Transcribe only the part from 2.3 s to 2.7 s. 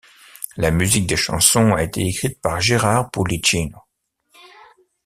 par